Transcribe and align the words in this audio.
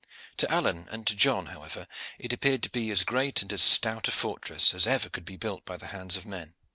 To 0.37 0.51
Alleyne 0.51 0.87
and 0.89 1.05
to 1.05 1.13
John, 1.15 1.45
however, 1.45 1.85
it 2.17 2.33
appeared 2.33 2.63
to 2.63 2.71
be 2.71 2.89
as 2.89 3.03
great 3.03 3.43
and 3.43 3.53
as 3.53 3.61
stout 3.61 4.07
a 4.07 4.11
fortress 4.11 4.73
as 4.73 4.87
could 5.11 5.25
be 5.25 5.37
built 5.37 5.63
by 5.63 5.77
the 5.77 5.85
hands 5.93 6.17
of 6.17 6.25
man. 6.25 6.55